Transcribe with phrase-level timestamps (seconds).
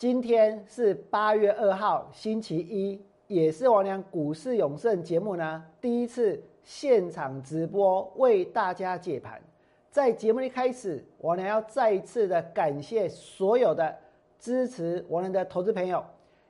[0.00, 9.38] 今天是八月二号，星期一，也是王良股市永胜节目呢第一次现场直播为大家解盘。
[9.90, 13.94] 在节目一开始，王良要再一次的感谢所有的
[14.38, 16.02] 支持王良的投资朋友，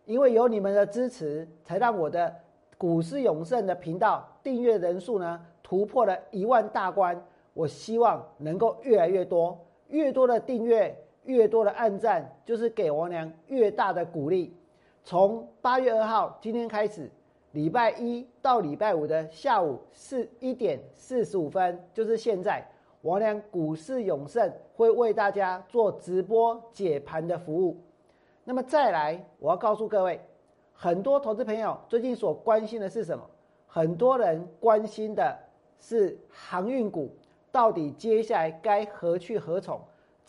[0.05, 2.33] 因为有你们的支持，才让我的
[2.79, 7.21] 股市永胜的频道订阅人数呢突破了一万大关。
[7.55, 10.97] 我希望能够越来越多，越多的订阅。
[11.25, 14.57] 越多的暗赞，就是给王良越大的鼓励。
[15.03, 17.11] 从八月二号今天开始，
[17.53, 22.65] 礼拜一到礼拜五的下午四一点四十五分，就是现在，
[23.03, 27.77] 王良股市永胜会为大家做直播解盘的服务。
[28.45, 30.21] 那么再来，我要告诉各位，
[30.73, 33.25] 很多投资朋友最近所关心的是什么？
[33.67, 35.39] 很多人关心的
[35.79, 37.15] 是航运股
[37.53, 39.81] 到底接下来该何去何从？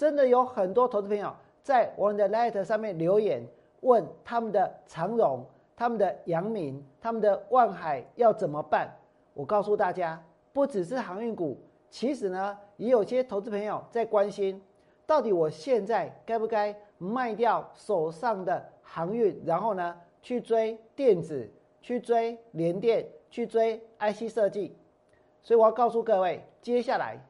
[0.01, 3.47] 真的有很多投资朋友在我们的 Letter 上面留言，
[3.81, 8.89] 问他们的长荣、他们的阳明、他们的万海要怎么办？
[9.35, 10.19] 我告诉大家，
[10.51, 11.55] 不只是航运股，
[11.91, 14.59] 其实呢，也有些投资朋友在关心，
[15.05, 21.47] 到底我现在该不该卖掉手上的航运，然后呢，去追电子，
[21.79, 24.75] 去追联电，去追 IC 设计。
[25.43, 27.23] 所以我要告诉各位，接下来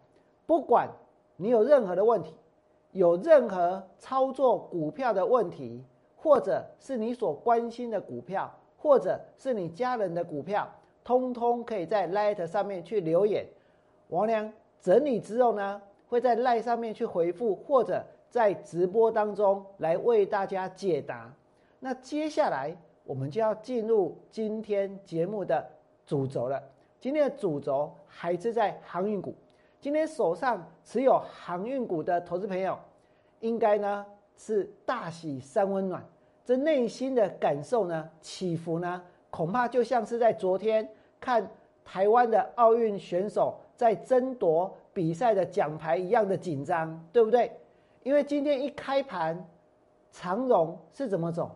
[0.45, 0.87] 不管
[1.35, 2.33] 你有任何的问题。
[2.91, 5.83] 有任何操作股票的问题，
[6.15, 10.69] 或者是你所关心的股票，或者是你家人的股票，
[11.03, 13.45] 通通可以在 Light 上面去留言。
[14.09, 14.51] 王良
[14.81, 21.33] 整理之后呢，会在 Light 上面去回复，或者在直播当中来为大家解答。
[21.79, 25.65] 那接下来我们就要进入今天节目的
[26.05, 26.61] 主轴了。
[26.99, 29.33] 今天的主轴还是在航运股。
[29.81, 32.77] 今天手上持有航运股的投资朋友，
[33.39, 34.05] 应该呢
[34.37, 36.05] 是大喜三温暖，
[36.45, 40.87] 这内心的感受呢起伏呢，恐怕就像是在昨天
[41.19, 41.49] 看
[41.83, 47.51] 台湾的奥运选手在争夺比赛的奖牌一样的紧张，对不对？
[48.03, 49.43] 因为今天一开盘，
[50.11, 51.49] 长荣是怎么走，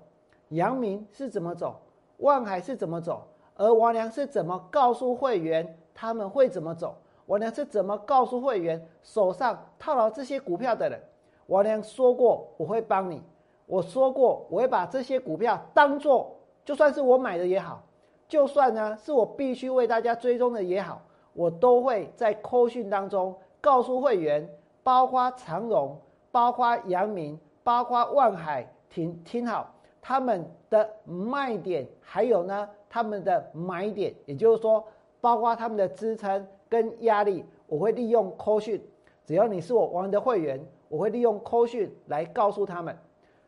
[0.49, 1.79] 阳明是怎么走，
[2.17, 6.97] 万海是怎么走，而王良是怎么告诉会员他们会怎么走？
[7.25, 11.01] 我娘是怎么告诉会员手上套牢这些股票的人？
[11.47, 13.21] 我娘说过我会帮你，
[13.65, 17.81] 我说过我会把这些股票当做就算是我买的也好，
[18.27, 21.01] 就算呢是我必须为大家追踪的也好，
[21.33, 24.47] 我都会在扣讯当中告诉会员，
[24.83, 25.99] 包括长荣、
[26.31, 34.83] 包括阳明、包括万海，听听好他们的卖点，还有呢他们的买点，也就是说，
[35.19, 36.47] 包括他们的支撑。
[36.75, 38.85] 跟压力，我会利用扣讯，
[39.23, 40.59] 只要你是我王的会员，
[40.89, 42.93] 我会利用扣讯来告诉他们。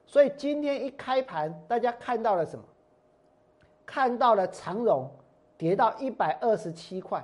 [0.06, 2.64] 所以今天一开盘，大家看到了什么？
[3.86, 5.12] 看到了长荣
[5.58, 7.22] 跌到一百二十七块，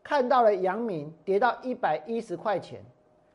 [0.00, 2.80] 看到了阳明跌到一百一十块钱，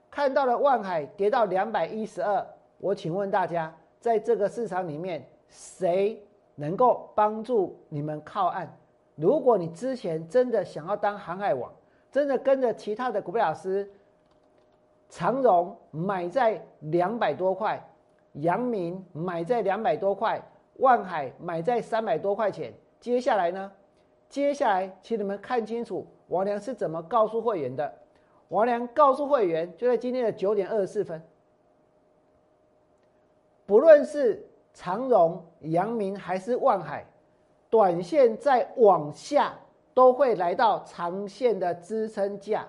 [0.09, 2.47] 看到了万海跌到两百一十二。
[2.77, 6.25] 我请问大家，在这个市场里面，谁
[6.55, 8.69] 能够帮助你们靠岸？
[9.17, 11.69] 如果你之前真的想要当航海王，
[12.11, 13.89] 真的跟着其他的股票老师，
[15.09, 17.81] 长荣买在两百多块，
[18.33, 20.41] 阳明买在两百多块，
[20.77, 23.71] 万海买在三百多块钱，接下来呢？
[24.27, 27.93] 接下来，请你们看清楚，王良是怎么告诉会员的。
[28.49, 31.21] 王良告诉会员，就在今天的九点二十四分，
[33.65, 37.05] 不论是长荣、阳明还是万海。
[37.69, 39.57] 短线再往下
[39.93, 42.65] 都会来到长线的支撑价，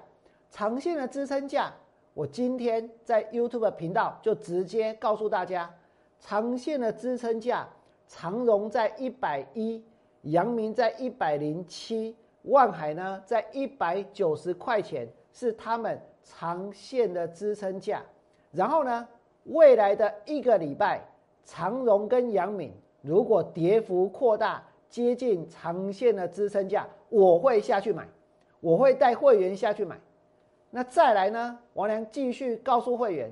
[0.51, 1.73] 长线的支撑价，
[2.15, 5.73] 我今天在 YouTube 频道就直接告诉大家，
[6.19, 7.69] 长线的支撑价，
[8.07, 9.83] 长荣在一百一，
[10.23, 18.03] 阳明在一百零七，万海呢在一百九十块钱是他们长线的支撑价。
[18.51, 19.07] 然后呢，
[19.45, 21.01] 未来的一个礼拜，
[21.45, 24.63] 长荣跟阳明如果跌幅扩大。
[24.93, 28.09] 接近长线的支撑价，我会下去买，
[28.61, 30.01] 我会带会员下去买。
[30.71, 31.59] 那再来呢？
[31.75, 33.31] 王良继续告诉会员，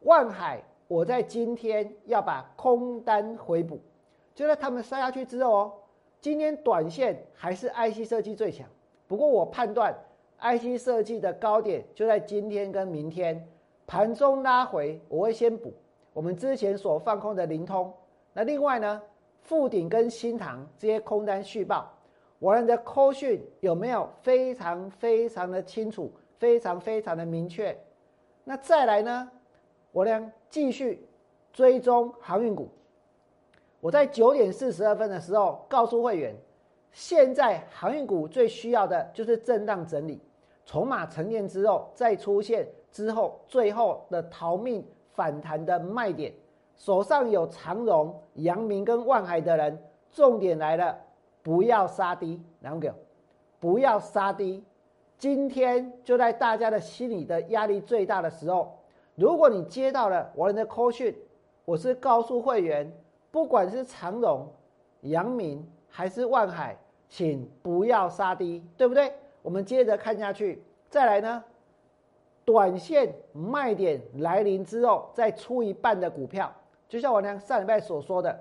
[0.00, 3.78] 万海我在今天要把空单回补，
[4.34, 5.72] 就在他们杀下去之后哦，
[6.22, 8.66] 今天短线还是 IC 设计最强。
[9.06, 9.94] 不过我判断
[10.40, 13.46] IC 设计的高点就在今天跟明天
[13.86, 15.74] 盘中拉回，我会先补
[16.14, 17.92] 我们之前所放空的灵通。
[18.32, 19.02] 那另外呢，
[19.42, 21.92] 富鼎跟新塘这些空单续报，
[22.38, 27.76] 我们的扣讯有没有非常非常的清楚，非常非常的明确？
[28.44, 29.30] 那再来呢？
[29.90, 31.06] 我呢继续
[31.52, 32.68] 追踪航运股。
[33.80, 36.36] 我在九点四十二分的时候告诉会员，
[36.92, 40.20] 现在航运股最需要的就是震荡整理，
[40.64, 46.32] 筹码沉淀之后再出现之后最后的逃命反弹的卖点。
[46.76, 49.82] 手上有长荣、阳明跟万海的人，
[50.12, 50.96] 重点来了，
[51.48, 52.94] 不要杀低，两个，
[53.58, 54.62] 不要杀低。
[55.16, 58.76] 今天就在大家的心里的压力最大的时候。
[59.14, 61.16] 如果你接到了我的 call 讯，
[61.64, 62.92] 我是告诉会员，
[63.30, 64.46] 不管是长荣、
[65.00, 66.76] 阳明还是万海，
[67.08, 69.10] 请不要杀低，对不对？
[69.40, 71.42] 我们接着看下去，再来呢，
[72.44, 76.54] 短线卖点来临之后，再出一半的股票，
[76.90, 78.38] 就像我娘上礼拜所说的，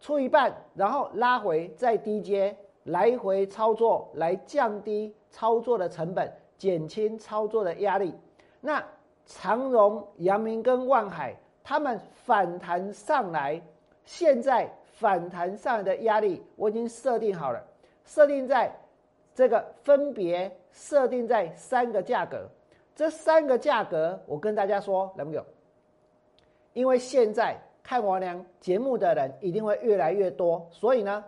[0.00, 8.14] 出一半，然后拉回再低接，来回操作来降低操作的成本，减轻操作的压力，
[8.60, 8.82] 那。
[9.26, 13.62] 长荣、阳明跟万海，他们反弹上来，
[14.04, 17.64] 现在反弹上来的压力我已经设定好了，
[18.04, 18.74] 设定在
[19.32, 22.48] 这个分别设定在三个价格，
[22.96, 25.44] 这三个价格我跟大家说，能不能？
[26.72, 27.56] 因为现在
[27.90, 31.24] 看王良节目的人一定会越来越多，所以呢，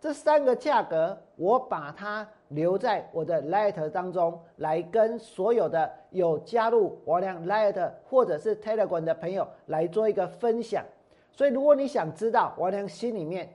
[0.00, 2.26] 这三个价格我把它。
[2.48, 10.84] 留在我的 Light 当中，来跟所有的有加入王良 Light 或者是 Telegram 的朋友来做一个分享。
[11.32, 13.52] 所以，如果你想知道王良心里面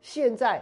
[0.00, 0.60] 现在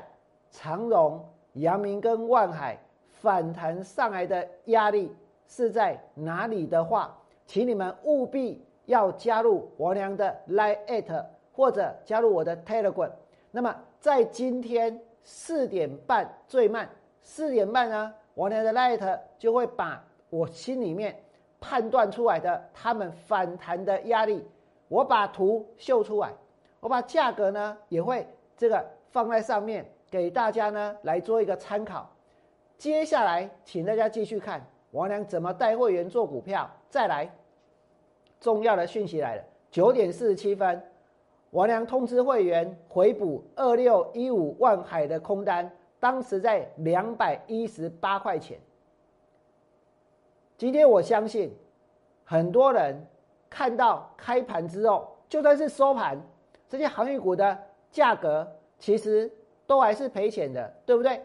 [0.51, 5.11] 长荣、阳明跟万海反弹上来的压力
[5.49, 11.25] 是在哪里的话，请你们务必要加入王良的 Light
[11.61, 13.11] 或者加入我的 Telegram。
[13.51, 16.89] 那么，在今天四点半最慢。
[17.23, 21.23] 四点半呢，我的 Light 就会把我心里面
[21.61, 24.43] 判断出来的他们反弹的压力，
[24.89, 26.33] 我把图秀出来，
[26.81, 28.27] 我把价格呢也会
[28.57, 32.11] 这个放在上面给大家呢来做一个参考。
[32.79, 36.69] 接下来，请大家继续看王良怎么带会员做股票。
[36.89, 37.31] 再来，
[38.41, 40.83] 重要的讯息来了，九点四十七分，
[41.51, 45.71] 王良通知会员回补二六一五万海的空单。
[45.99, 48.59] 当时在两百一十八块钱。
[50.57, 51.55] 今天我相信
[52.25, 53.07] 很多人
[53.51, 56.19] 看到开盘之后，就算是收盘，
[56.69, 57.59] 这些航运股的
[57.91, 59.31] 价格其实
[59.67, 61.21] 都还是赔钱的，对不对？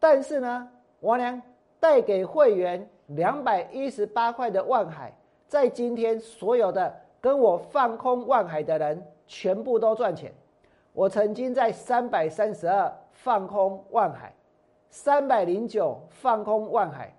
[0.00, 0.68] 但是呢，
[1.00, 1.40] 王良
[1.78, 5.16] 带给会员两百一十八块的万海，
[5.46, 10.32] 在今天所有的跟我放空万海的人，全部都赚钱。
[10.92, 12.92] 我曾经在三百三十二。
[13.16, 14.34] 放空万海，
[14.90, 17.16] 三百零九放空万海，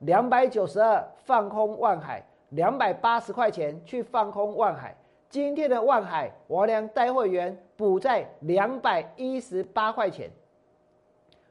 [0.00, 4.94] 两百九十二放空万海，两百八十块钱去放空万海。
[5.28, 10.30] 今天的万海，我俩带会员补在两百一十八块钱，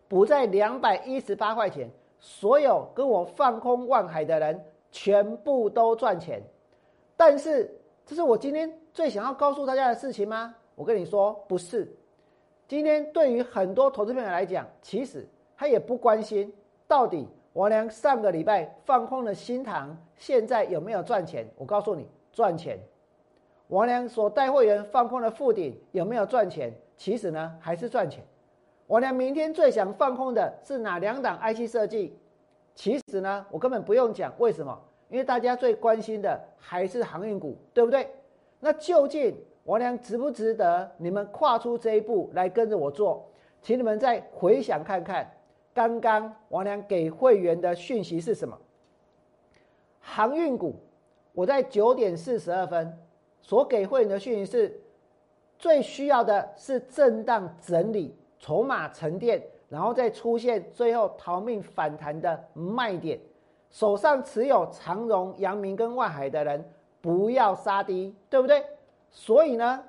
[0.07, 1.89] 补在两百一十八块钱。
[2.19, 6.41] 所有跟我放空万海的人，全部都赚钱。
[7.17, 10.55] 但是，这是我今天最想要告诉大家的事情吗？
[10.73, 11.87] 我跟你说，不是。
[12.67, 15.23] 今天对于很多投资朋友来讲，其实
[15.55, 16.51] 他也不关心
[16.87, 21.47] 到底王良上个礼拜放空的新塘现在有没有赚钱。
[21.57, 22.79] 我告诉你，赚钱。
[23.67, 26.73] 王良所带会员放空的富鼎有没有赚钱？
[26.97, 28.25] 其实呢，还是赚钱。
[28.87, 32.17] 王良明天最想放空的是哪两档 IC 设计？
[32.73, 34.75] 其实呢，我根本不用讲，为什么？
[35.09, 38.09] 因为大家最关心的还是航运股，对不对？
[38.59, 39.35] 那究竟？
[39.65, 43.29] 王良值不值得你们跨出这一步来跟着我做？
[43.61, 45.29] 请你们再回想看看，
[45.73, 48.57] 刚刚王良给会员的讯息是什么？
[49.99, 50.73] 航运股，
[51.33, 52.97] 我在九点四十二分
[53.41, 54.81] 所给会员的讯息是：
[55.59, 63.19] 最需要的是震荡整理、筹码沉淀，然后再出现最后逃命反弹的卖点。
[63.69, 66.63] 手上持有长荣、阳明跟万海的人，
[67.07, 68.61] 不要杀低，对不对？
[69.09, 69.81] 所以呢，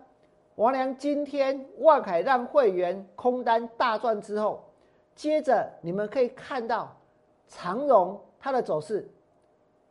[0.55, 4.63] 王良今天万凯让会员空单大赚之后，
[5.17, 6.97] 接着你们可以看到
[7.49, 9.11] 长荣它的走势，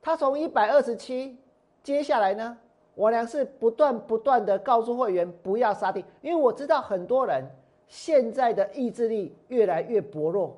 [0.01, 1.37] 它从一百二十七，
[1.83, 2.57] 接下来呢
[2.95, 7.43] 我娘是不断不断的告诉会员不要杀低，因为我知道很多人
[7.89, 10.57] 现在的意志力越来越薄弱，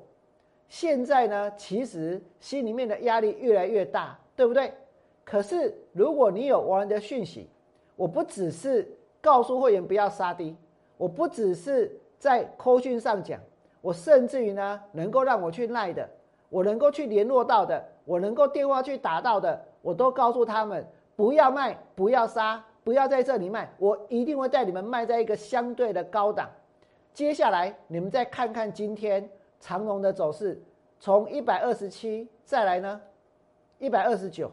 [0.68, 4.72] 现在呢，其实心里面的压力越来越大，对不对？
[5.30, 7.48] 可是如果你有王的讯息，
[7.94, 8.84] 我不只是
[9.20, 10.56] 告诉会员不要杀低，
[10.96, 13.38] 我不只是在扣讯上讲，
[13.80, 16.10] 我甚至于呢，能够让我去赖的，
[16.48, 20.84] 我能够去联络到的，我能够电话去打到的，我都告诉他们。
[21.14, 26.50] 不要卖，不要杀，不要在这里卖，我一定会带你们卖在一个相对的高档。
[27.14, 30.60] 接下来你们再看看今天长龙的走势，
[30.98, 33.00] 从一百二十七再来呢，
[33.78, 34.50] 一百二十九，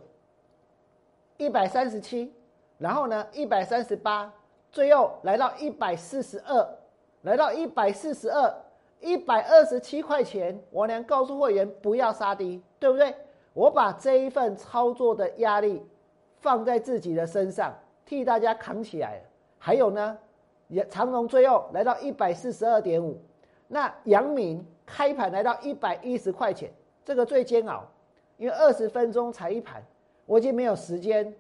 [1.37, 2.33] 一百三十七，
[2.77, 4.31] 然后呢一百三十八，
[4.71, 6.67] 最后来到一百四十二，
[7.21, 8.53] 来到一百四十二，
[8.99, 13.15] 一百二十七块钱，我娘告诉会员不要杀低，对不对？
[13.53, 15.85] 我把这一份操作的压力。
[16.39, 17.75] 放在自己的身上，
[18.05, 19.21] 替大家扛起来了。
[19.57, 20.15] 还有呢，
[20.67, 23.19] 也长隆最后来到一百四十二点五，
[23.67, 26.71] 那阳明开盘来到一百一十块钱，
[27.03, 27.83] 这个最煎熬，
[28.37, 29.83] 因为二十分钟才一盘，
[30.27, 31.33] 我已经没有时间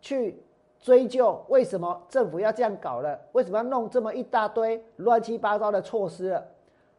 [0.00, 0.42] 去
[0.80, 6.46] 追究为什么政府要这样搞了，为什么要弄这么一大堆乱七八糟的措施了。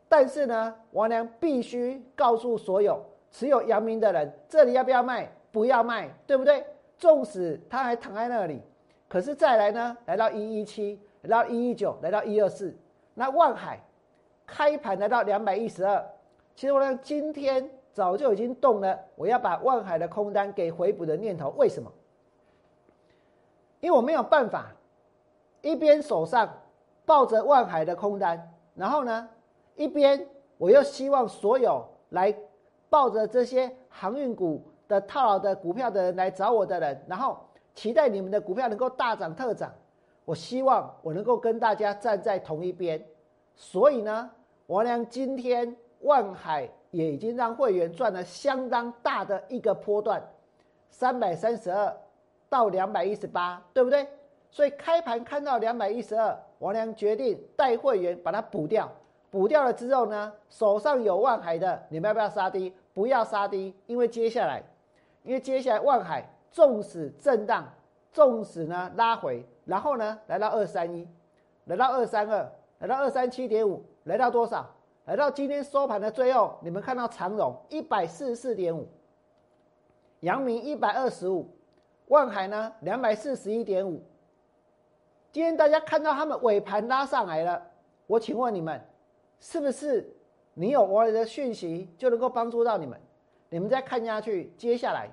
[0.07, 5.31] 但是呢，王良必须告诉所有持有阳明的人，这里要不要卖？
[5.51, 6.63] 不要卖，对不对？
[6.97, 8.61] 纵使他还躺在那里，
[9.07, 9.97] 可是再来呢？
[10.05, 12.75] 来到一一七，来到一一九，来到一二四。
[13.13, 13.79] 那万海
[14.45, 16.05] 开盘来到两百一十二，
[16.55, 21.49] 其实我呢今天早就已经动了，我要把万海的空单给回补的念头。
[21.57, 21.91] 为什么？
[23.79, 24.71] 因为我没有办法
[25.61, 26.49] 一边手上
[27.05, 29.29] 抱着万海的空单，然后呢
[29.75, 30.27] 一边
[30.57, 32.35] 我又希望所有来
[32.89, 34.63] 抱着这些航运股。
[34.89, 37.37] 的套牢的股票的人来找我的人，然后
[37.75, 39.71] 期待你们的股票能够大涨特涨。
[40.25, 42.99] 我希望我能够跟大家站在同一边。
[43.55, 44.31] 所以呢，
[44.65, 50.21] 王良今天万海也已经让会员赚了相当大的一个波段，
[50.89, 51.95] 三百三十二
[52.49, 54.07] 到两百一十八，对不对？
[54.49, 58.89] 所以开盘看到两百一十二，王良决定带会员把它补掉。
[59.29, 62.73] 补掉了之后呢，手上有万海的，你们要不要杀低？
[62.95, 64.63] 不要杀低，因为接下来。
[65.21, 67.63] 因为接下来万海纵使震荡，
[68.11, 71.07] 纵使呢拉回，然后呢来到二三一，
[71.65, 74.67] 来到二三二，来到二三七点五，来到多少？
[75.09, 78.87] 来到今天收盘的最后，你们看到长荣一百四十四点五，
[80.19, 81.49] 阳明一百二十五，
[82.09, 84.03] 万海呢两百四十一点五。
[85.31, 87.59] 今天大家看到他们尾盘拉上来了，
[88.05, 88.79] 我请问你们，
[89.39, 90.15] 是不是
[90.53, 92.95] 你有我的讯息就能够帮助到你们？
[93.49, 95.09] 你们再看下去，接下来，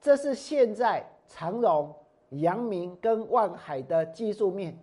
[0.00, 1.92] 这是现在长荣、
[2.28, 4.78] 阳明跟万海的技术面。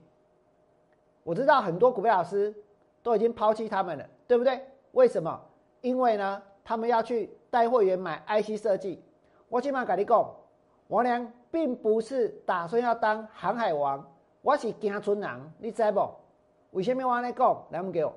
[1.24, 2.54] 我知道很多股票老师
[3.02, 4.62] 都已经抛弃他们了，对不对？
[4.92, 5.40] 为什么？
[5.82, 9.04] 因为呢，他们要去带会员买 IC 设计。
[9.50, 10.36] 我起码跟你讲，
[10.88, 14.06] 我娘并不是打算要当航海王，
[14.42, 16.10] 我是惊村人，你知不？
[16.72, 17.66] 为什么我来讲？
[17.72, 18.14] 来，给我，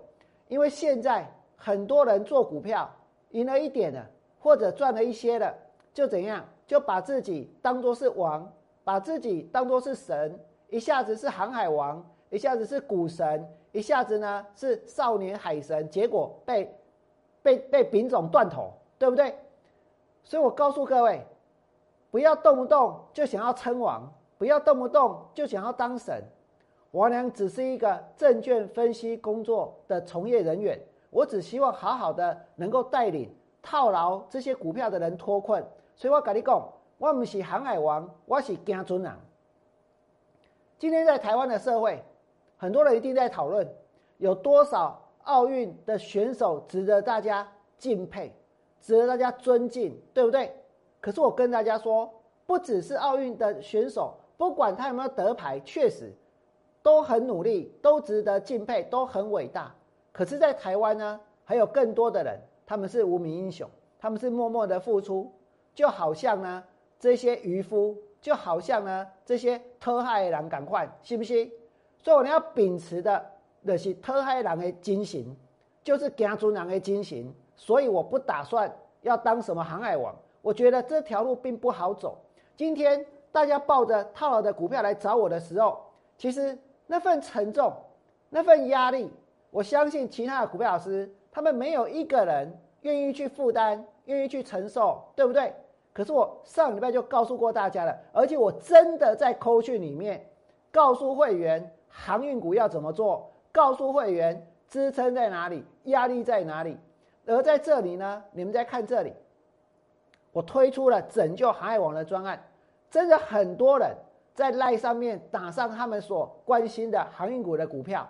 [0.49, 2.91] 因为现在很多人做股票
[3.31, 4.05] 赢了一点的。
[4.43, 5.55] 或者赚了一些的，
[5.93, 8.51] 就怎样，就把自己当做是王，
[8.83, 10.41] 把自己当做是神，
[10.71, 16.75] 一下子是航海王，一下子是股神，一下子呢是少年海神，结果被
[17.43, 19.35] 被被丙种断头，对不对？
[20.23, 21.25] 所以我告诉各位，
[22.11, 26.23] 不要动不动就想要称王，不要动不动就想要当神。
[26.91, 33.35] 我娘只是一个证券分析工作的从业人员，我只希望好好的能够带领。
[33.63, 35.63] 套牢这些股票的人脱困，
[35.95, 39.13] 所以我跟你讲，我不是航海王，我是惊尊人。
[40.79, 42.03] 今天在台湾的社会，
[42.61, 43.67] 很多人一定在讨论，
[44.19, 48.31] 有多少奥运的选手值得大家敬佩，
[48.83, 50.55] 值得大家尊敬，对不对？
[51.01, 52.13] 可是我跟大家说，
[52.45, 56.13] 不只是奥运的选手，不管他有没有得牌，确实
[56.83, 59.75] 都很努力，都值得敬佩，都很伟大。
[60.13, 62.39] 可是，在台湾呢，还有更多的人。
[62.67, 63.67] 他们是无名英雄，
[63.99, 65.33] 他们是默默的付出，
[65.75, 66.63] 就好像呢
[66.99, 71.51] 这些渔夫，就好像呢这些特害人，赶快信不信？
[72.03, 73.25] 所以我们要秉持的
[73.63, 75.25] 那是特害人的精神，
[75.83, 77.33] 就是家尊人的精神。
[77.57, 82.19] 所以我不打算要当什么航海王，我觉得这条路并不好走。
[82.57, 85.79] 今天大家抱着套牢的股票来找我的时候，
[86.17, 87.73] 其实那份沉重，
[88.29, 89.11] 那份压力，
[89.51, 91.11] 我相信其他的股票老师。
[91.33, 95.55] 他们没有一个人愿意去负担，愿意去承受，对不对？
[95.93, 100.29] 可是我上礼拜就告诉过大家了，而且我真的在扣讯里面
[100.73, 106.79] 告诉会员航运股要怎么做，告诉会员支撑在哪里，压力在哪里。
[107.27, 109.13] 而在这里呢，你们再看这里，
[110.33, 112.43] 我推出了拯救航海网的专案，
[112.91, 113.95] 真的很多人
[114.35, 118.09] 在赖上面打上他们所关心的航运股的股票。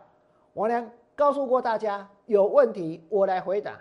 [0.55, 3.79] 王良告诉过大家，有问题我来回答，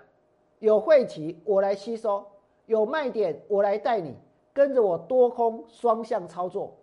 [0.60, 2.26] 有晦气我来吸收。
[2.66, 4.16] 有卖点，我来带你
[4.54, 6.78] 跟着我多空双向操作，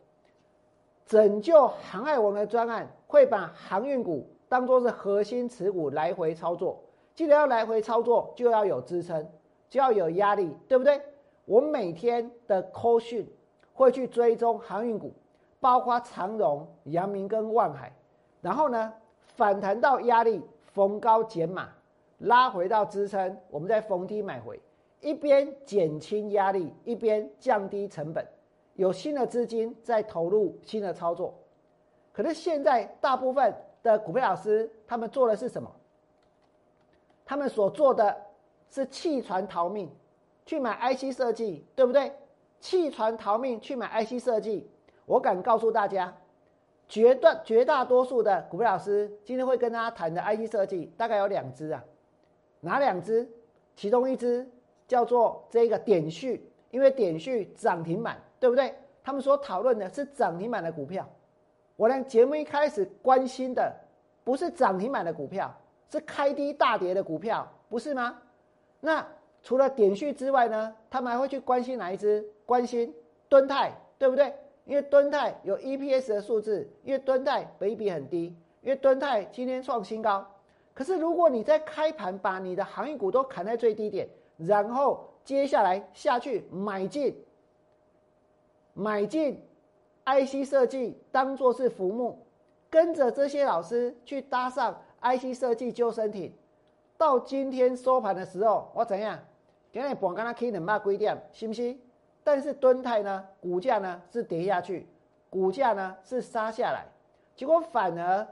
[1.06, 6.82] 拯救航海王的专案会把航运股当做是核心持股来回操作。
[7.14, 9.26] 既然要来回操作，就要有支撑，
[9.70, 11.00] 就要有压力，对不对？
[11.44, 13.26] 我每天的 call 讯
[13.72, 15.12] 会去追踪航运股，
[15.60, 17.94] 包括长荣、阳明跟万海，
[18.42, 18.92] 然后呢
[19.36, 20.42] 反弹到压力
[20.74, 21.68] 逢高减码，
[22.18, 24.60] 拉回到支撑，我们再逢低买回。
[25.00, 28.26] 一边减轻压力，一边降低成本，
[28.76, 31.34] 有新的资金在投入新的操作。
[32.12, 35.70] 可是现在大部分的股票老师，他们做的是什么？
[37.24, 38.16] 他们所做的
[38.70, 39.90] 是弃船逃命，
[40.44, 42.12] 去买 IC 设计，对不对？
[42.60, 44.70] 弃船逃命去买 IC 设计，
[45.04, 46.16] 我敢告诉大家，
[46.88, 51.84] 绝大绝大多数的股票老师今天会跟大家谈的 IC 设计，大概有两只啊，
[52.60, 53.28] 哪两只？
[53.74, 54.48] 其中一只。
[54.88, 58.74] 叫做这个点序，因为点序涨停板，对不对？
[59.02, 61.08] 他们所讨论的是涨停板的股票。
[61.76, 63.72] 我连节目一开始关心的
[64.24, 65.54] 不是涨停板的股票，
[65.90, 68.18] 是开低大跌的股票，不是吗？
[68.80, 69.06] 那
[69.42, 70.74] 除了点序之外呢？
[70.90, 72.24] 他们还会去关心哪一只？
[72.44, 72.92] 关心
[73.28, 74.34] 敦泰，对不对？
[74.64, 80.26] 因为敦泰有 EPS 的数字，因为敦泰本比很低，因为敦泰今天创新高。
[80.74, 87.16] 可是如果你在开盘把你的行业股都砍在最低点，然后接下来下去买进，
[88.78, 89.42] 买进
[90.04, 92.18] IC 设计当做是浮木，
[92.68, 96.30] 跟着这些老师去搭上 IC 设计救生艇。
[96.98, 99.18] 到今天收盘的时候，我怎样？
[99.72, 101.80] 今天盘跟他开两百几点，信不信？
[102.22, 104.86] 但是敦泰呢，股价呢是跌下去，
[105.30, 106.86] 股价呢是杀下来，
[107.34, 108.26] 结果反而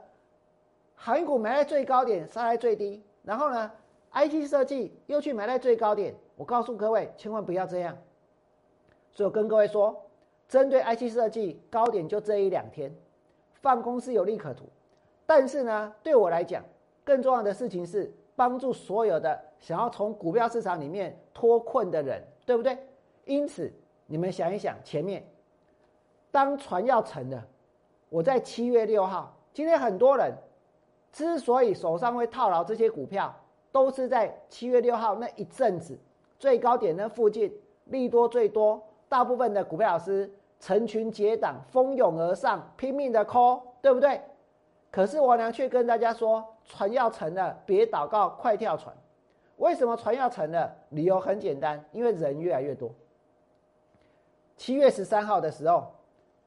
[0.93, 3.71] 航运股买在最高点，杀在最低，然后呢
[4.13, 7.97] ？IT 设计又去买在最高点，我告诉各位，千万不要这样。
[9.11, 10.04] 所以我跟各位说，
[10.47, 12.93] 针对 IT 设计高点就这一两天，
[13.61, 14.65] 放空是有利可图。
[15.25, 16.63] 但是呢，对我来讲，
[17.03, 22.77] 更重要的事情是帮助所有的想要从股票市场里面脱困的人，对不对？
[23.25, 23.71] 因此，
[24.05, 25.25] 你们想一想，前面
[26.31, 27.47] 当船要沉了，
[28.09, 30.33] 我在七月六号，今天很多人
[31.11, 33.35] 之所以手上会套牢这些股票。
[33.71, 35.99] 都是在七月六号那一阵子
[36.39, 37.53] 最高点那附近，
[37.87, 38.81] 利多最多，
[39.15, 44.19] 大部分的股票老师成群结党蜂拥而上，拼命的 call，对不对？
[44.91, 48.93] 可是我娘却跟大家说，船要沉了，别祷告，快跳船。
[49.55, 50.69] 为什么船要沉了？
[50.89, 52.91] 理由很简单，因为人越来越多。
[54.57, 55.93] 七月十三号的时候，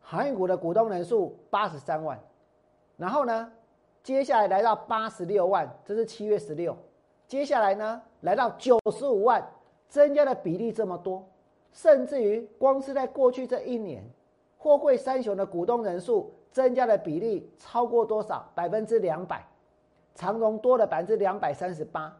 [0.02, 2.20] 航运股的股东人数八十三万，
[2.98, 3.50] 然后呢，
[4.02, 6.76] 接下来来到八十六万，这是七月十六。
[7.26, 9.42] 接下来呢，来到九十五万，
[9.88, 11.26] 增加的比例这么多，
[11.72, 14.04] 甚至于光是在过去这一年，
[14.56, 18.50] 货柜三雄的股东人数增加的比例超过多少？
[18.54, 19.46] 百分之两百，
[20.14, 22.16] 长荣多了百分之两百三十八，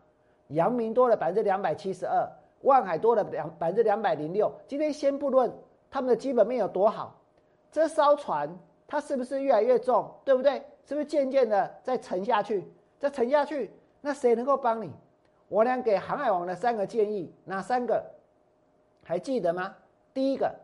[0.49, 2.29] 阳明多了百分之两百七十二，
[2.63, 4.53] 万海多了两百分之两百零六。
[4.67, 5.53] 今天先不论
[5.91, 7.19] 他们的基本面有多好，
[7.73, 8.49] 这艘船
[8.87, 10.63] 它是不是越来越重，对不对？
[10.85, 12.67] 是不是渐渐的在沉下去，
[12.99, 13.71] 再沉下去？
[14.01, 14.91] 那谁能够帮你？
[15.49, 18.05] 我俩给航海王的三个建议，哪三个？
[19.09, 19.75] 还记得吗？
[20.13, 20.55] 第一个，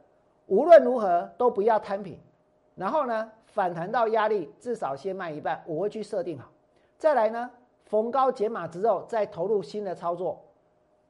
[0.49, 2.21] 无论如何都不要摊平。
[2.75, 6.51] 然后呢，反弹到压力至少先卖一半，我会去设定好。
[6.99, 7.51] 再来呢，
[7.87, 10.45] 逢高减码之后再投入新的操作。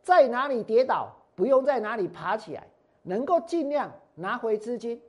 [0.00, 2.68] 在哪里跌倒，不用在哪里爬起来，
[3.02, 5.02] 能够尽量拿回资金，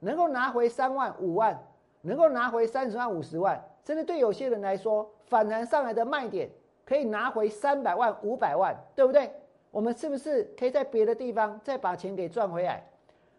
[0.00, 1.58] 能够拿回三万五万，
[2.02, 3.58] 能够拿回三十万五十万。
[3.82, 6.50] 甚至对有些人来说，反弹上来的卖点
[6.84, 9.32] 可以拿回三百万、五百万，对不对？
[9.72, 12.86] 我们是不是可以在别的地方再把钱给赚回来？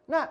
[0.05, 0.29] 那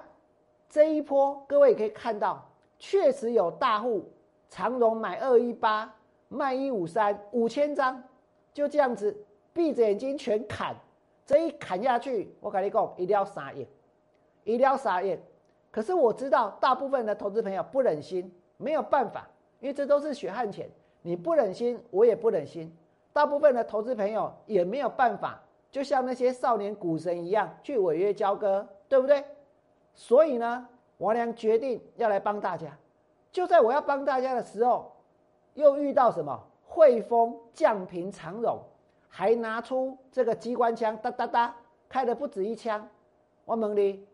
[0.69, 2.47] 这一波各位可以看到，
[2.79, 4.05] 确实有大户
[4.51, 5.95] 长荣买二一八，
[6.29, 8.03] 卖一五三，五千张，
[8.53, 9.17] 就这样子
[9.53, 10.77] 闭着眼睛全砍。
[11.25, 13.67] 这一砍下去，我跟你讲，一定要傻眼，
[14.43, 15.19] 一定要傻眼。
[15.71, 19.27] 可是我知道，大部分的投资朋友不忍心，没有办法。
[19.61, 20.69] 因为这都是血汗钱，
[21.03, 22.77] 你不忍心，我也不忍心。
[23.13, 25.41] 大部分的投资朋友也没有办法，
[25.73, 29.25] 就像那些少年股神一样去违约交割，对不对？
[29.95, 32.69] 所以呢，王良决定要来帮大家。
[33.33, 34.93] 就在我要帮大家的时候，
[35.55, 36.39] 又遇到什么？
[36.65, 38.59] 汇丰降平长荣，
[39.09, 41.57] 还拿出这个机关枪，哒哒哒，
[41.89, 42.87] 开的不止一枪。
[43.47, 44.07] 我问你，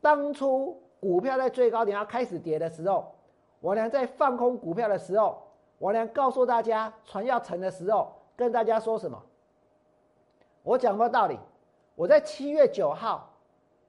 [0.00, 3.14] 当初股票在最高点要开始跌的时候，
[3.60, 5.42] 王良在放空股票的时候，
[5.80, 9.22] 王良告诉大家船要沉的时候，跟大家说什么？
[10.64, 11.38] 我讲过道理。
[11.94, 13.32] 我在七月九号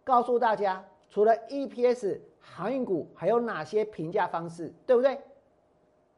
[0.03, 5.19] 告诉大家，除了 EPS 航运股，还有哪些评价方式，对不对？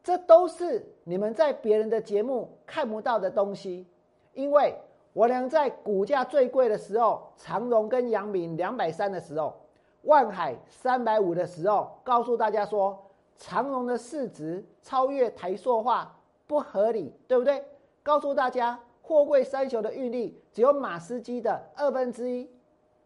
[0.04, 3.88] 这都是你们在别人的节目看不到的东西。
[4.34, 4.76] 因为
[5.14, 9.56] 我俩在股价最贵的时候，长荣跟阳明两百三的时候，
[10.02, 12.98] 万海三百五的时候，告诉大家说，
[13.38, 17.64] 长荣的市值超越台塑化不合理，对不对？
[18.04, 18.78] 告诉大家。
[19.08, 22.52] 货柜三雄的运力只有马斯基的二分之一，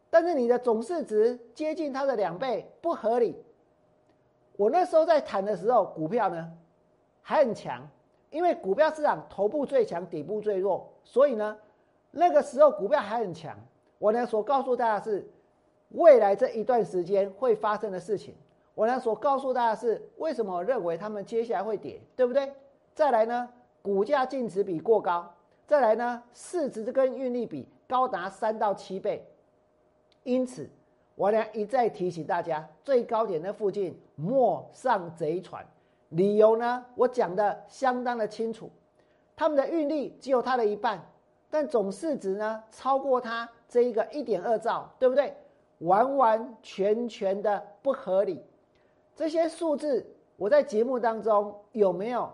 [0.10, 3.36] 但是你的总市值接近它的两倍，不合理。
[4.58, 6.52] 我那时候在谈的时候，股票呢
[7.22, 7.88] 还很强，
[8.32, 11.56] 因为股票市场头部最强，底部最弱，所以呢
[12.10, 13.56] 那个时候股票还很强。
[14.00, 15.30] 我呢所告诉大家是
[15.90, 18.34] 未来这一段时间会发生的事情。
[18.74, 22.52] 我呢所告诉大家是为什么我认为他们接下来会跌，对不对？
[22.96, 23.48] 再来呢，
[23.84, 25.32] 股价净值比过高。
[25.72, 29.26] 再来呢，市值跟运力比高达三到七倍，
[30.24, 30.70] 因此
[31.16, 35.66] 我俩一再提醒大家，最高点的附近莫上贼船。
[36.10, 38.70] 理由呢，我讲的相当的清楚，
[39.34, 41.02] 他们的运力只有它的一半，
[41.50, 45.34] 但总市值呢超过它这一个一点二兆，对不对？
[45.78, 48.44] 完完全全的不合理。
[49.16, 50.06] 这些数字
[50.36, 52.30] 我在节目当中有没有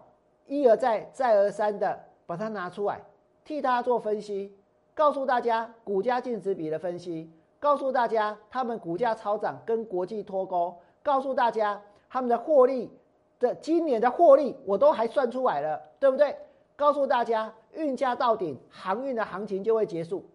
[0.48, 3.00] 一而再再而三的把它拿出来？
[3.48, 4.54] 替大家做分析，
[4.94, 12.92] 告诉大家股价净值比的分析，告诉大家他们股价超涨跟国际脱钩，告诉大家他们的获利
[13.40, 16.36] 的今年的获利我都还算出来了，对不对？
[16.76, 20.26] 告诉大家运价到顶，航运的行情就会结束。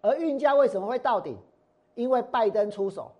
[0.00, 1.36] 而运价为什么会到顶？
[1.94, 3.12] 因为拜登出手，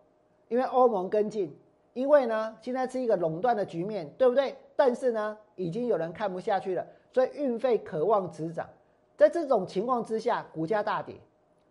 [0.49, 1.55] 因为欧盟跟进，
[1.93, 4.57] 因为呢现在是一个垄断的局面，对不对？
[4.75, 6.87] 但是呢已经有人看不下去了。
[7.15, 8.69] 所以运费渴望止涨，
[9.17, 11.15] 在这种情况之下，股价大跌，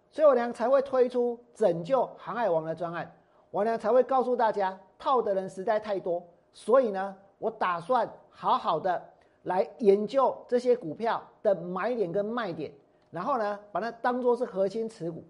[0.09, 3.13] 所以我娘才会推出拯救航海王的专案。
[3.51, 9.03] 我娘才会告诉大家，套的人实在太多，所以呢，我打算好好的
[9.41, 12.71] 来研究这些股票的买点跟卖点，
[13.11, 15.25] 然后呢，把它当做是核心持股。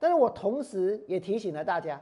[0.00, 2.00] 但是我同时也提醒了大家，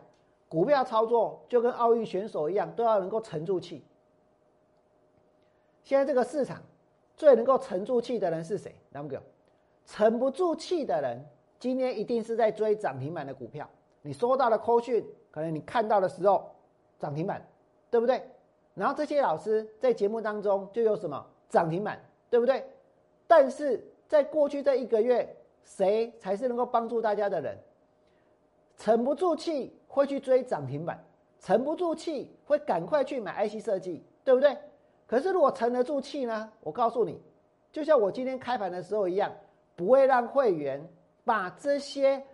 [0.49, 3.85] 股票操作就跟奥运选手一样，都要能够沉住气。
[5.85, 6.63] 现在这个市场。
[7.17, 8.75] 最能够沉住气的人是谁？
[8.91, 9.23] 那么个
[9.87, 11.25] 沉不住气的人，
[11.59, 13.69] 今天一定是在追涨停板的股票。
[14.03, 16.51] 你收到了扣讯，可能你看到的时候
[16.99, 17.47] 涨停板，
[17.91, 18.23] 对不对？
[18.75, 22.65] 然后这些老师在节目当中就有什么涨停板，对不对？
[23.27, 27.59] 但是在过去这一个月，谁才是能够帮助大家的人？
[28.77, 31.05] 沉不住气会去追涨停板，
[31.39, 34.57] 沉不住气会赶快去买 IC 设计，对不对？
[35.13, 36.51] 可是，如果沉得住气呢？
[36.63, 37.21] 我告诉你，
[37.71, 39.31] 就像我今天开盘的时候一样，
[39.77, 40.83] 不会让会员
[41.23, 42.25] 把这些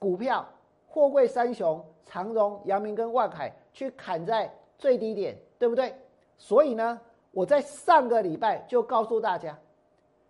[0.00, 0.44] 股票、
[0.88, 5.94] 货柜三雄、长荣、阳明跟万海去砍在最低点，对不对？
[6.38, 7.00] 所以呢，
[7.30, 9.56] 我在上个礼拜就告诉大家，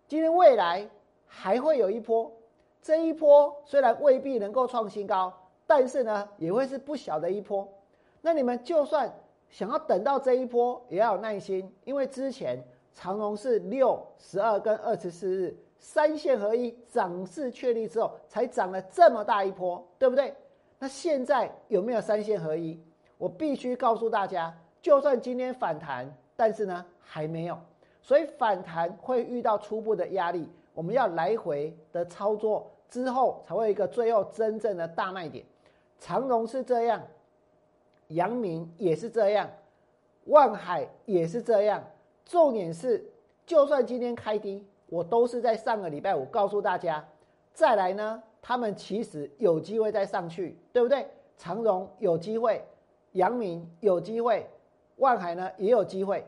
[0.07, 0.87] 今天未来
[1.25, 2.31] 还会有一波，
[2.83, 5.33] 这一波虽然未必能够创新高，
[5.65, 7.67] 但是呢，也会是不小的一波。
[8.21, 9.11] 那你们就算。
[9.49, 20.35] 想要等到这一波也要有耐心，因为之前长荣是六、十二跟二十四日三线合一涨势确立之后，才涨了这么大一波，对不对？
[20.77, 22.79] 那现在有没有三线合一？
[23.17, 27.57] 我必须告诉大家，就算今天反弹，但是呢还没有，
[28.01, 35.43] 所以反弹会遇到初步的压力，我们要来回的操作之后，才会有一个最后真正的大卖点。
[35.97, 37.01] 长荣是这样。
[38.09, 39.49] 阳明也是这样，
[40.25, 41.83] 万海也是这样。
[42.25, 43.03] 重点是，
[43.45, 47.03] 就算今天开低，我都是在上个礼拜五告诉大家，
[47.53, 51.07] 再来呢，他们其实有机会再上去，对不对？
[51.37, 52.63] 长荣有机会，
[53.13, 54.47] 阳明有机会，
[54.97, 56.23] 万海呢也有机会。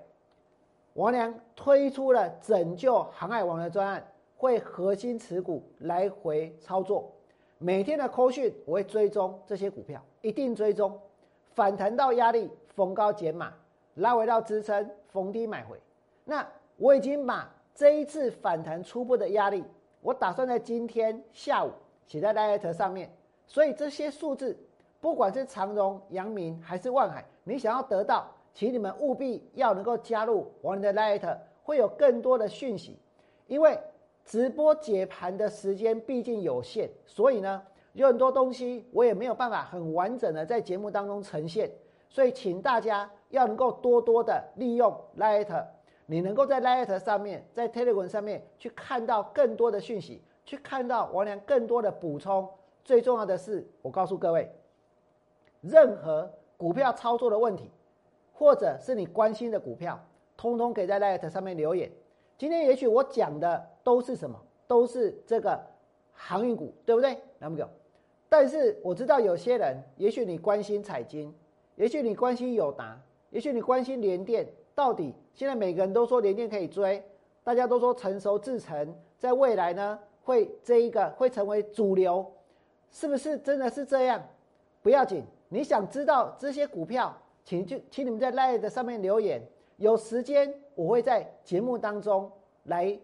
[0.93, 4.05] 王良推出了拯救航海王的专案，
[4.37, 7.11] 会核心持股来回操作，
[7.57, 10.99] 每天的扣讯我会追踪这些股票，一定追踪。
[11.53, 13.47] 反弹到压力，逢高减码；
[13.95, 15.79] 拉回到支撑，逢低买回。
[16.23, 19.63] 那我已经把这一次反弹初步的压力，
[20.01, 21.71] 我打算在今天下午
[22.05, 23.11] 写在 Light 上面。
[23.47, 24.57] 所以这些数字
[24.99, 32.97] 不管是长荣、阳明还是万海，你想要得到，请你们务必要能够加入我们的 Light，会有更多的讯息。
[33.47, 33.77] 因为
[34.23, 37.61] 直播解盘的时间毕竟有限，所以呢，
[37.93, 41.71] 有很多东西我也没有办法很完整的在节目当中呈现。
[42.09, 45.65] 所以，请大家要能够多多的利用 Light，
[46.05, 52.49] 你能够在 Light 上面，在 Telegram 上面去看到更多的讯息，去看到王良更多的补充。
[52.83, 54.51] 最重要的是，我告诉各位。
[55.61, 57.71] 任何股票操作的问题，
[58.33, 59.97] 或者是你关心的股票，
[60.35, 61.89] 通通可以在 Light 上面留言。
[62.37, 65.57] 今天也许我讲的都是什么，都是这个
[66.11, 67.17] 航运股，对不对？
[67.39, 67.69] 那么有，
[68.31, 71.35] 但是我知道有些人，也许你关心彩金，
[71.75, 72.97] 也许你关心友达，
[73.29, 77.03] 也许你关心联电，到底现在每个人都说联电可以追，
[77.43, 82.25] 大家都说成熟制成，在未来呢会这一个会成为主流，
[82.89, 84.23] 是不是真的是这样？
[84.81, 85.25] 不要紧。
[85.49, 87.13] 你想知道这些股票，
[87.43, 89.45] 请就请你们在 Light 上面留言。
[89.75, 92.31] 有时间我会在节目当中
[92.63, 92.97] 来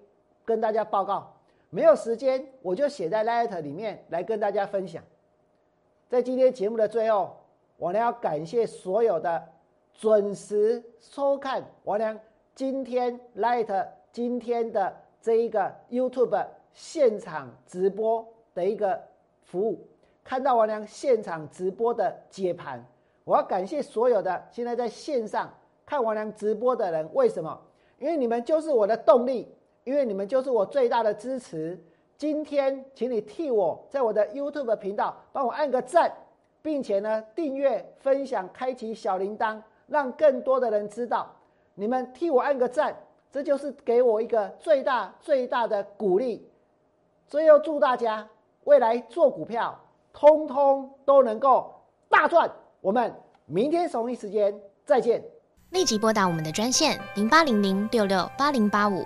[0.46, 1.22] 跟大家报告；
[1.70, 5.04] 没有时间，我就写在 Light 里面来跟大家分享。
[6.10, 7.36] 在今天节目的最后，
[7.76, 9.44] 我呢要感谢所有的
[9.94, 12.18] 准时收看我俩
[12.56, 18.98] 今天 Light 今天的这一个 YouTube 现场直播的一个
[19.42, 19.86] 服务。
[20.24, 22.86] 看到王良现场直播的解盘，
[23.26, 25.54] 我要感谢所有的现在在线上
[25.86, 27.10] 看王良直播的人。
[27.14, 27.60] 为什么？
[28.00, 31.78] 因为你们就是我的动力，因为你们就是我最大的支持。
[32.18, 36.12] 今天，请你替我在我的 YouTube 频道帮我按个赞，
[36.62, 41.32] 并且呢订阅、分享、开启小铃铛，让更多的人知道。
[41.76, 42.96] 你们替我按个赞，
[43.32, 46.50] 这就是给我一个最大最大的鼓励。
[47.28, 48.28] 最后，祝大家
[48.64, 49.80] 未来做股票。
[50.14, 51.72] 通通都能够
[52.10, 52.50] 大赚，
[52.82, 53.14] 我们
[53.46, 55.24] 明天同一时间再见。
[55.70, 59.06] 立即拨打我们的专线零八零零六六八零八五